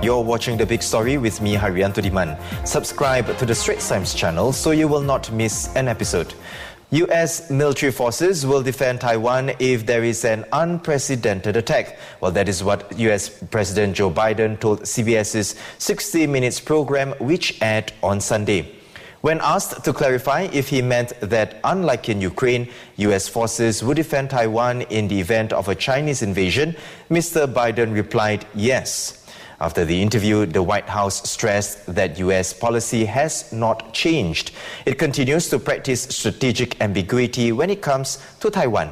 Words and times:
You're 0.00 0.22
watching 0.22 0.56
The 0.56 0.66
Big 0.66 0.82
Story 0.82 1.18
with 1.18 1.40
me, 1.40 1.56
Haryanto 1.56 2.00
Diman. 2.00 2.38
Subscribe 2.64 3.36
to 3.38 3.44
the 3.44 3.54
Straits 3.56 3.88
Times 3.88 4.14
channel 4.14 4.52
so 4.52 4.70
you 4.70 4.86
will 4.86 5.00
not 5.00 5.32
miss 5.32 5.74
an 5.74 5.88
episode. 5.88 6.32
US 6.90 7.50
military 7.50 7.90
forces 7.90 8.46
will 8.46 8.62
defend 8.62 9.00
Taiwan 9.00 9.52
if 9.58 9.86
there 9.86 10.04
is 10.04 10.24
an 10.24 10.44
unprecedented 10.52 11.56
attack. 11.56 11.98
Well, 12.20 12.30
that 12.32 12.48
is 12.48 12.62
what 12.62 12.96
US 12.98 13.28
President 13.28 13.96
Joe 13.96 14.10
Biden 14.10 14.60
told 14.60 14.82
CBS's 14.82 15.56
60 15.78 16.26
Minutes 16.26 16.60
program, 16.60 17.12
which 17.18 17.60
aired 17.62 17.92
on 18.02 18.20
Sunday. 18.20 18.74
When 19.22 19.40
asked 19.40 19.82
to 19.84 19.92
clarify 19.94 20.48
if 20.52 20.68
he 20.68 20.82
meant 20.82 21.18
that, 21.20 21.58
unlike 21.64 22.10
in 22.10 22.20
Ukraine, 22.20 22.68
US 22.96 23.26
forces 23.26 23.82
would 23.82 23.96
defend 23.96 24.28
Taiwan 24.28 24.82
in 24.82 25.08
the 25.08 25.18
event 25.18 25.54
of 25.54 25.68
a 25.68 25.74
Chinese 25.74 26.20
invasion, 26.20 26.76
Mr. 27.10 27.50
Biden 27.50 27.94
replied 27.94 28.46
yes. 28.54 29.23
After 29.64 29.86
the 29.86 30.02
interview, 30.02 30.44
the 30.44 30.62
White 30.62 30.90
House 30.90 31.26
stressed 31.26 31.86
that 31.94 32.18
US 32.18 32.52
policy 32.52 33.06
has 33.06 33.50
not 33.50 33.94
changed. 33.94 34.50
It 34.84 34.98
continues 34.98 35.48
to 35.48 35.58
practice 35.58 36.02
strategic 36.02 36.78
ambiguity 36.82 37.50
when 37.50 37.70
it 37.70 37.80
comes 37.80 38.18
to 38.40 38.50
Taiwan. 38.50 38.90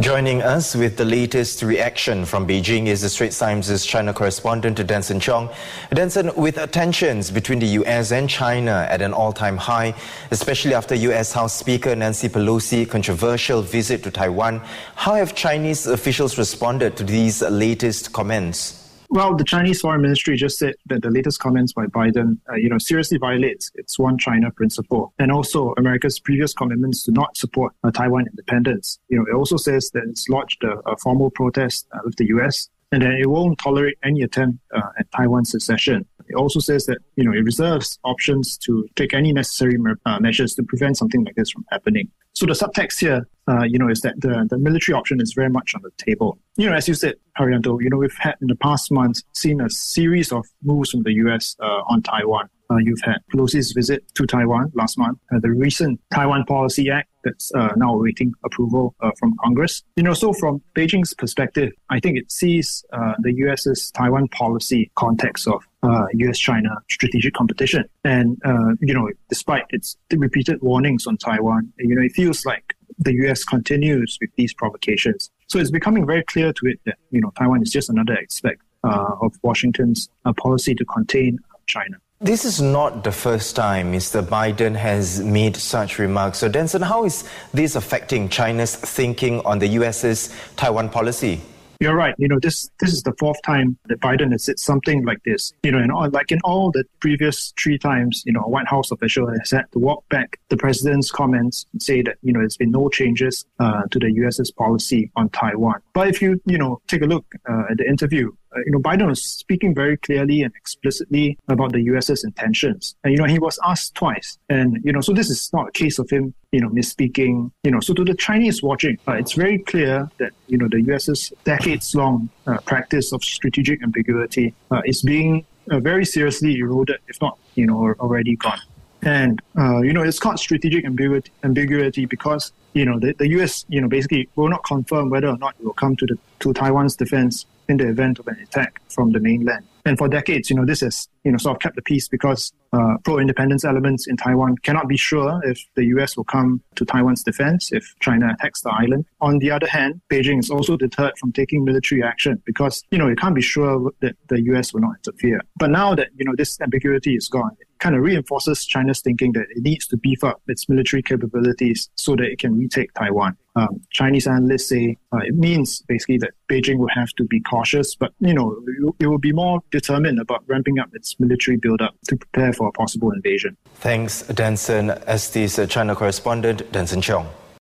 Joining 0.00 0.40
us 0.40 0.74
with 0.74 0.96
the 0.96 1.04
latest 1.04 1.62
reaction 1.62 2.24
from 2.24 2.48
Beijing 2.48 2.86
is 2.86 3.02
the 3.02 3.10
Straits 3.10 3.38
Times' 3.38 3.84
China 3.84 4.14
correspondent 4.14 4.84
Danson 4.86 5.20
Cheong. 5.20 5.50
Danson, 5.92 6.30
with 6.36 6.56
tensions 6.72 7.30
between 7.30 7.58
the 7.58 7.72
US 7.82 8.12
and 8.12 8.30
China 8.30 8.86
at 8.88 9.02
an 9.02 9.12
all-time 9.12 9.58
high, 9.58 9.94
especially 10.30 10.72
after 10.72 10.94
US 10.94 11.34
House 11.34 11.52
Speaker 11.52 11.94
Nancy 11.94 12.30
Pelosi's 12.30 12.90
controversial 12.90 13.60
visit 13.60 14.02
to 14.04 14.10
Taiwan, 14.10 14.62
how 14.94 15.16
have 15.16 15.34
Chinese 15.34 15.86
officials 15.86 16.38
responded 16.38 16.96
to 16.96 17.04
these 17.04 17.42
latest 17.42 18.14
comments? 18.14 18.81
Well, 19.12 19.36
the 19.36 19.44
Chinese 19.44 19.82
Foreign 19.82 20.00
Ministry 20.00 20.38
just 20.38 20.58
said 20.58 20.74
that 20.86 21.02
the 21.02 21.10
latest 21.10 21.38
comments 21.38 21.74
by 21.74 21.84
Biden, 21.84 22.38
uh, 22.50 22.54
you 22.54 22.70
know, 22.70 22.78
seriously 22.78 23.18
violates 23.18 23.70
its 23.74 23.98
one 23.98 24.16
China 24.16 24.50
principle, 24.50 25.12
and 25.18 25.30
also 25.30 25.74
America's 25.76 26.18
previous 26.18 26.54
commitments 26.54 27.02
to 27.04 27.12
not 27.12 27.36
support 27.36 27.74
uh, 27.84 27.90
Taiwan 27.90 28.26
independence. 28.26 28.98
You 29.10 29.18
know, 29.18 29.26
it 29.30 29.34
also 29.34 29.58
says 29.58 29.90
that 29.90 30.04
it's 30.08 30.30
lodged 30.30 30.64
a, 30.64 30.78
a 30.88 30.96
formal 30.96 31.30
protest 31.30 31.86
uh, 31.92 31.98
with 32.06 32.16
the 32.16 32.24
U.S. 32.28 32.70
and 32.90 33.02
that 33.02 33.12
it 33.12 33.28
won't 33.28 33.58
tolerate 33.58 33.98
any 34.02 34.22
attempt 34.22 34.60
uh, 34.74 34.80
at 34.98 35.12
Taiwan 35.12 35.44
secession. 35.44 36.06
It 36.32 36.36
also 36.36 36.60
says 36.60 36.86
that 36.86 36.98
you 37.16 37.24
know 37.24 37.32
it 37.32 37.44
reserves 37.44 37.98
options 38.04 38.56
to 38.58 38.88
take 38.96 39.12
any 39.12 39.32
necessary 39.32 39.76
uh, 40.06 40.18
measures 40.18 40.54
to 40.54 40.62
prevent 40.62 40.96
something 40.96 41.24
like 41.24 41.34
this 41.34 41.50
from 41.50 41.64
happening. 41.70 42.08
So 42.32 42.46
the 42.46 42.54
subtext 42.54 43.00
here, 43.00 43.28
uh, 43.46 43.64
you 43.64 43.78
know, 43.78 43.90
is 43.90 44.00
that 44.00 44.18
the, 44.18 44.46
the 44.48 44.56
military 44.56 44.96
option 44.96 45.20
is 45.20 45.34
very 45.34 45.50
much 45.50 45.74
on 45.74 45.82
the 45.82 45.90
table. 45.98 46.38
You 46.56 46.70
know, 46.70 46.76
as 46.76 46.88
you 46.88 46.94
said, 46.94 47.16
Haryanto, 47.38 47.78
you 47.82 47.90
know, 47.90 47.98
we've 47.98 48.16
had 48.18 48.36
in 48.40 48.48
the 48.48 48.56
past 48.56 48.90
months 48.90 49.22
seen 49.34 49.60
a 49.60 49.68
series 49.68 50.32
of 50.32 50.46
moves 50.62 50.90
from 50.90 51.02
the 51.02 51.12
U.S. 51.24 51.54
Uh, 51.60 51.82
on 51.86 52.02
Taiwan. 52.02 52.48
Uh, 52.70 52.76
you've 52.76 53.02
had 53.02 53.18
Pelosi's 53.30 53.72
visit 53.72 54.02
to 54.14 54.24
Taiwan 54.24 54.72
last 54.74 54.96
month, 54.96 55.18
uh, 55.34 55.38
the 55.40 55.50
recent 55.50 56.00
Taiwan 56.14 56.44
Policy 56.46 56.88
Act 56.88 57.10
that's 57.24 57.52
now 57.76 57.94
awaiting 57.94 58.32
approval 58.44 58.94
from 59.18 59.34
Congress. 59.44 59.82
You 59.96 60.02
know, 60.02 60.14
so 60.14 60.32
from 60.32 60.62
Beijing's 60.74 61.12
perspective, 61.14 61.70
I 61.90 62.00
think 62.00 62.16
it 62.18 62.32
sees 62.32 62.82
the 62.90 63.32
U.S.'s 63.36 63.90
Taiwan 63.90 64.28
policy 64.28 64.90
context 64.96 65.46
of 65.46 65.62
U.S.-China 65.82 66.76
uh, 66.76 66.80
strategic 66.90 67.34
competition, 67.34 67.84
and 68.04 68.40
uh, 68.44 68.74
you 68.80 68.94
know, 68.94 69.10
despite 69.28 69.64
its 69.70 69.96
repeated 70.12 70.60
warnings 70.62 71.06
on 71.06 71.16
Taiwan, 71.16 71.72
you 71.78 71.94
know, 71.94 72.02
it 72.02 72.12
feels 72.12 72.46
like 72.46 72.74
the 72.98 73.12
U.S. 73.24 73.44
continues 73.44 74.18
with 74.20 74.30
these 74.36 74.54
provocations. 74.54 75.30
So 75.48 75.58
it's 75.58 75.70
becoming 75.70 76.06
very 76.06 76.22
clear 76.24 76.52
to 76.52 76.66
it 76.66 76.80
that 76.86 76.98
you 77.10 77.20
know 77.20 77.32
Taiwan 77.38 77.62
is 77.62 77.70
just 77.70 77.90
another 77.90 78.16
aspect 78.22 78.62
uh, 78.84 79.16
of 79.20 79.34
Washington's 79.42 80.08
policy 80.36 80.74
to 80.74 80.84
contain 80.84 81.38
China. 81.66 81.96
This 82.22 82.44
is 82.44 82.60
not 82.60 83.02
the 83.02 83.10
first 83.10 83.56
time 83.56 83.92
Mr. 83.92 84.22
Biden 84.22 84.76
has 84.76 85.18
made 85.18 85.56
such 85.56 85.98
remarks. 85.98 86.38
So, 86.38 86.48
Danson, 86.48 86.80
how 86.80 87.04
is 87.04 87.28
this 87.52 87.74
affecting 87.74 88.28
China's 88.28 88.76
thinking 88.76 89.40
on 89.40 89.58
the 89.58 89.66
US's 89.66 90.32
Taiwan 90.54 90.88
policy? 90.88 91.40
You're 91.80 91.96
right. 91.96 92.14
You 92.18 92.28
know, 92.28 92.38
this 92.40 92.70
this 92.80 92.92
is 92.92 93.02
the 93.02 93.14
fourth 93.18 93.40
time 93.42 93.76
that 93.86 94.00
Biden 94.00 94.32
has 94.32 94.44
said 94.44 94.58
something 94.58 95.04
like 95.04 95.22
this. 95.24 95.52
You 95.62 95.72
know, 95.72 95.78
and 95.78 95.90
all, 95.90 96.08
like 96.10 96.30
in 96.30 96.40
all 96.44 96.70
the 96.70 96.84
previous 97.00 97.52
three 97.60 97.78
times, 97.78 98.22
you 98.24 98.32
know, 98.32 98.42
a 98.44 98.48
White 98.48 98.68
House 98.68 98.90
official 98.90 99.28
has 99.28 99.50
had 99.50 99.70
to 99.72 99.78
walk 99.78 100.08
back 100.08 100.38
the 100.48 100.56
president's 100.56 101.10
comments 101.10 101.66
and 101.72 101.82
say 101.82 102.02
that 102.02 102.16
you 102.22 102.32
know 102.32 102.40
there's 102.40 102.56
been 102.56 102.70
no 102.70 102.88
changes 102.88 103.44
uh, 103.58 103.82
to 103.90 103.98
the 103.98 104.12
U.S.'s 104.12 104.50
policy 104.50 105.10
on 105.16 105.28
Taiwan. 105.30 105.80
But 105.92 106.08
if 106.08 106.22
you 106.22 106.40
you 106.46 106.58
know 106.58 106.80
take 106.86 107.02
a 107.02 107.06
look 107.06 107.26
uh, 107.48 107.64
at 107.70 107.78
the 107.78 107.88
interview, 107.88 108.32
you 108.66 108.72
know, 108.72 108.78
Biden 108.78 109.08
was 109.08 109.22
speaking 109.22 109.74
very 109.74 109.96
clearly 109.96 110.42
and 110.42 110.52
explicitly 110.54 111.38
about 111.48 111.72
the 111.72 111.82
US's 111.82 112.24
intentions. 112.24 112.96
And, 113.04 113.12
you 113.12 113.18
know, 113.18 113.24
he 113.24 113.38
was 113.38 113.58
asked 113.64 113.94
twice. 113.94 114.38
And, 114.48 114.78
you 114.84 114.92
know, 114.92 115.00
so 115.00 115.12
this 115.12 115.30
is 115.30 115.50
not 115.52 115.68
a 115.68 115.72
case 115.72 115.98
of 115.98 116.08
him, 116.10 116.34
you 116.52 116.60
know, 116.60 116.68
misspeaking. 116.68 117.50
You 117.64 117.70
know, 117.70 117.80
so 117.80 117.94
to 117.94 118.04
the 118.04 118.14
Chinese 118.14 118.62
watching, 118.62 118.98
uh, 119.08 119.12
it's 119.12 119.32
very 119.32 119.58
clear 119.58 120.10
that, 120.18 120.32
you 120.48 120.58
know, 120.58 120.68
the 120.68 120.82
US's 120.82 121.32
decades 121.44 121.94
long 121.94 122.28
uh, 122.46 122.58
practice 122.58 123.12
of 123.12 123.22
strategic 123.24 123.82
ambiguity 123.82 124.54
uh, 124.70 124.82
is 124.84 125.02
being 125.02 125.46
uh, 125.70 125.78
very 125.80 126.04
seriously 126.04 126.56
eroded, 126.58 126.98
if 127.08 127.20
not, 127.20 127.38
you 127.54 127.66
know, 127.66 127.94
already 128.00 128.36
gone. 128.36 128.60
And, 129.04 129.42
uh, 129.58 129.80
you 129.80 129.92
know, 129.92 130.02
it's 130.02 130.20
called 130.20 130.38
strategic 130.38 130.84
ambiguity, 130.84 131.32
ambiguity 131.42 132.06
because, 132.06 132.52
you 132.72 132.84
know, 132.84 133.00
the, 133.00 133.14
the 133.14 133.28
US, 133.40 133.64
you 133.68 133.80
know, 133.80 133.88
basically 133.88 134.28
will 134.36 134.48
not 134.48 134.64
confirm 134.64 135.10
whether 135.10 135.28
or 135.28 135.36
not 135.38 135.56
it 135.58 135.64
will 135.64 135.72
come 135.72 135.96
to 135.96 136.06
the 136.06 136.18
to 136.40 136.52
Taiwan's 136.52 136.96
defense 136.96 137.46
in 137.68 137.76
the 137.76 137.88
event 137.88 138.18
of 138.18 138.26
an 138.28 138.38
attack 138.42 138.80
from 138.88 139.12
the 139.12 139.20
mainland. 139.20 139.64
And 139.84 139.98
for 139.98 140.08
decades, 140.08 140.48
you 140.48 140.54
know, 140.54 140.64
this 140.64 140.80
has, 140.80 141.08
you 141.24 141.32
know, 141.32 141.38
sort 141.38 141.56
of 141.56 141.60
kept 141.60 141.74
the 141.74 141.82
peace 141.82 142.06
because 142.06 142.52
uh, 142.72 142.94
pro-independence 143.04 143.64
elements 143.64 144.06
in 144.06 144.16
Taiwan 144.16 144.56
cannot 144.58 144.86
be 144.86 144.96
sure 144.96 145.40
if 145.44 145.60
the 145.74 145.84
U.S. 145.86 146.16
will 146.16 146.24
come 146.24 146.62
to 146.76 146.84
Taiwan's 146.84 147.24
defense 147.24 147.72
if 147.72 147.92
China 147.98 148.32
attacks 148.32 148.60
the 148.62 148.70
island. 148.70 149.06
On 149.20 149.38
the 149.38 149.50
other 149.50 149.66
hand, 149.66 150.00
Beijing 150.08 150.38
is 150.38 150.50
also 150.50 150.76
deterred 150.76 151.18
from 151.18 151.32
taking 151.32 151.64
military 151.64 152.02
action 152.02 152.40
because, 152.46 152.84
you 152.92 152.98
know, 152.98 153.08
it 153.08 153.18
can't 153.18 153.34
be 153.34 153.42
sure 153.42 153.90
that 154.00 154.14
the 154.28 154.40
U.S. 154.42 154.72
will 154.72 154.82
not 154.82 154.96
interfere. 155.04 155.40
But 155.56 155.70
now 155.70 155.96
that, 155.96 156.10
you 156.16 156.24
know, 156.24 156.34
this 156.36 156.60
ambiguity 156.60 157.16
is 157.16 157.28
gone, 157.28 157.56
it 157.60 157.66
kind 157.80 157.96
of 157.96 158.02
reinforces 158.02 158.64
China's 158.64 159.00
thinking 159.00 159.32
that 159.32 159.46
it 159.50 159.62
needs 159.62 159.88
to 159.88 159.96
beef 159.96 160.22
up 160.22 160.40
its 160.46 160.68
military 160.68 161.02
capabilities 161.02 161.90
so 161.96 162.14
that 162.14 162.26
it 162.26 162.38
can 162.38 162.56
retake 162.56 162.92
Taiwan. 162.94 163.36
Um, 163.54 163.82
Chinese 163.90 164.26
analysts 164.26 164.68
say 164.68 164.96
uh, 165.12 165.18
it 165.18 165.34
means 165.34 165.82
basically 165.82 166.18
that 166.18 166.30
Beijing 166.50 166.78
will 166.78 166.88
have 166.94 167.10
to 167.18 167.24
be 167.24 167.40
cautious, 167.40 167.94
but 167.94 168.12
you 168.20 168.32
know 168.32 168.56
it 168.98 169.06
will 169.06 169.18
be 169.18 169.32
more 169.32 169.60
determined 169.70 170.18
about 170.20 170.42
ramping 170.46 170.78
up 170.78 170.88
its 170.94 171.18
military 171.20 171.56
buildup 171.58 171.94
to 172.08 172.16
prepare 172.16 172.52
for 172.52 172.68
a 172.68 172.72
possible 172.72 173.10
invasion. 173.10 173.56
Thanks, 173.76 174.22
Danson. 174.22 174.92
ST's 175.06 175.60
China 175.68 175.94
correspondent, 175.94 176.70
Danson 176.72 177.00
Cheong. 177.02 177.26